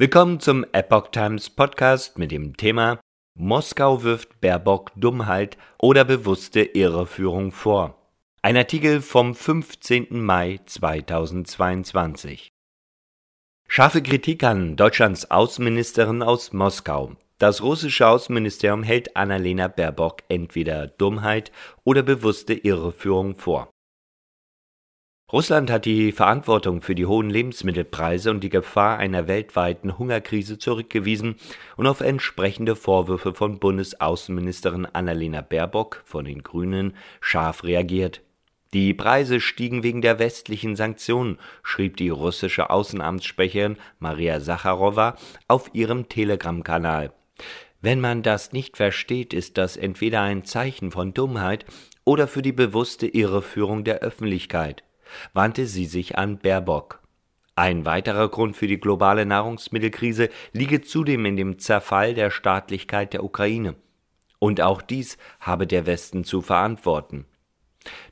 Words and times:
Willkommen 0.00 0.40
zum 0.40 0.64
Epoch 0.72 1.08
Times 1.08 1.50
Podcast 1.50 2.16
mit 2.16 2.30
dem 2.30 2.56
Thema 2.56 3.00
Moskau 3.38 4.02
wirft 4.02 4.40
Baerbock 4.40 4.92
Dummheit 4.96 5.58
oder 5.78 6.06
bewusste 6.06 6.62
Irreführung 6.62 7.52
vor. 7.52 7.98
Ein 8.40 8.56
Artikel 8.56 9.02
vom 9.02 9.34
15. 9.34 10.06
Mai 10.18 10.58
2022. 10.64 12.48
Scharfe 13.68 14.02
Kritik 14.02 14.42
an 14.42 14.76
Deutschlands 14.76 15.30
Außenministerin 15.30 16.22
aus 16.22 16.54
Moskau. 16.54 17.16
Das 17.36 17.60
russische 17.60 18.08
Außenministerium 18.08 18.82
hält 18.82 19.18
Annalena 19.18 19.68
Baerbock 19.68 20.22
entweder 20.30 20.86
Dummheit 20.86 21.52
oder 21.84 22.02
bewusste 22.02 22.54
Irreführung 22.54 23.36
vor. 23.36 23.68
Russland 25.32 25.70
hat 25.70 25.84
die 25.84 26.10
Verantwortung 26.10 26.82
für 26.82 26.96
die 26.96 27.06
hohen 27.06 27.30
Lebensmittelpreise 27.30 28.32
und 28.32 28.42
die 28.42 28.48
Gefahr 28.48 28.98
einer 28.98 29.28
weltweiten 29.28 29.96
Hungerkrise 29.96 30.58
zurückgewiesen 30.58 31.36
und 31.76 31.86
auf 31.86 32.00
entsprechende 32.00 32.74
Vorwürfe 32.74 33.32
von 33.32 33.60
Bundesaußenministerin 33.60 34.86
Annalena 34.86 35.40
Baerbock 35.40 36.02
von 36.04 36.24
den 36.24 36.42
Grünen 36.42 36.96
scharf 37.20 37.62
reagiert. 37.62 38.22
Die 38.74 38.92
Preise 38.92 39.40
stiegen 39.40 39.84
wegen 39.84 40.02
der 40.02 40.18
westlichen 40.18 40.74
Sanktionen, 40.74 41.38
schrieb 41.62 41.96
die 41.96 42.08
russische 42.08 42.70
Außenamtssprecherin 42.70 43.76
Maria 44.00 44.40
Sacharowa 44.40 45.16
auf 45.46 45.70
ihrem 45.74 46.08
Telegram-Kanal. 46.08 47.12
Wenn 47.80 48.00
man 48.00 48.24
das 48.24 48.52
nicht 48.52 48.76
versteht, 48.76 49.32
ist 49.32 49.58
das 49.58 49.76
entweder 49.76 50.22
ein 50.22 50.44
Zeichen 50.44 50.90
von 50.90 51.14
Dummheit 51.14 51.66
oder 52.04 52.26
für 52.26 52.42
die 52.42 52.52
bewusste 52.52 53.06
Irreführung 53.06 53.84
der 53.84 54.00
Öffentlichkeit 54.00 54.82
wandte 55.32 55.66
sie 55.66 55.86
sich 55.86 56.18
an 56.18 56.38
Baerbock. 56.38 57.00
Ein 57.56 57.84
weiterer 57.84 58.28
Grund 58.28 58.56
für 58.56 58.66
die 58.66 58.80
globale 58.80 59.26
Nahrungsmittelkrise 59.26 60.30
liege 60.52 60.80
zudem 60.80 61.26
in 61.26 61.36
dem 61.36 61.58
Zerfall 61.58 62.14
der 62.14 62.30
Staatlichkeit 62.30 63.12
der 63.12 63.22
Ukraine. 63.22 63.74
Und 64.38 64.60
auch 64.60 64.80
dies 64.80 65.18
habe 65.40 65.66
der 65.66 65.84
Westen 65.84 66.24
zu 66.24 66.40
verantworten. 66.40 67.26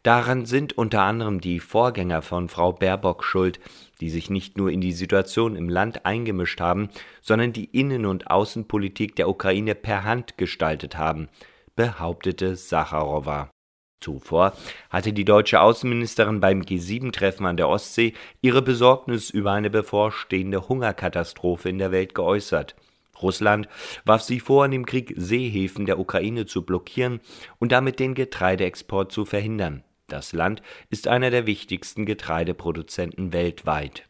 Daran 0.02 0.46
sind 0.46 0.76
unter 0.78 1.02
anderem 1.02 1.40
die 1.40 1.60
Vorgänger 1.60 2.22
von 2.22 2.48
Frau 2.48 2.72
Baerbock 2.72 3.24
schuld, 3.24 3.60
die 4.00 4.10
sich 4.10 4.30
nicht 4.30 4.56
nur 4.56 4.70
in 4.70 4.80
die 4.80 4.92
Situation 4.92 5.56
im 5.56 5.68
Land 5.68 6.06
eingemischt 6.06 6.60
haben, 6.60 6.88
sondern 7.20 7.52
die 7.52 7.66
Innen- 7.66 8.06
und 8.06 8.30
Außenpolitik 8.30 9.16
der 9.16 9.28
Ukraine 9.28 9.74
per 9.74 10.04
Hand 10.04 10.38
gestaltet 10.38 10.96
haben, 10.96 11.28
behauptete 11.76 12.56
Sacharowa. 12.56 13.50
Zuvor 14.00 14.54
hatte 14.90 15.12
die 15.12 15.24
deutsche 15.24 15.60
Außenministerin 15.60 16.40
beim 16.40 16.62
G7-Treffen 16.62 17.46
an 17.46 17.56
der 17.56 17.68
Ostsee 17.68 18.14
ihre 18.40 18.62
Besorgnis 18.62 19.30
über 19.30 19.52
eine 19.52 19.70
bevorstehende 19.70 20.68
Hungerkatastrophe 20.68 21.68
in 21.68 21.78
der 21.78 21.90
Welt 21.90 22.14
geäußert. 22.14 22.76
Russland 23.20 23.68
warf 24.04 24.22
sie 24.22 24.40
vor, 24.40 24.64
in 24.64 24.70
dem 24.70 24.86
Krieg 24.86 25.12
Seehäfen 25.16 25.86
der 25.86 25.98
Ukraine 25.98 26.46
zu 26.46 26.62
blockieren 26.62 27.20
und 27.58 27.72
damit 27.72 27.98
den 27.98 28.14
Getreideexport 28.14 29.10
zu 29.10 29.24
verhindern. 29.24 29.82
Das 30.06 30.32
Land 30.32 30.62
ist 30.88 31.08
einer 31.08 31.30
der 31.30 31.46
wichtigsten 31.46 32.06
Getreideproduzenten 32.06 33.32
weltweit. 33.32 34.07